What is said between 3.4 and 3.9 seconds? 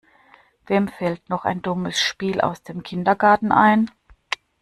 ein?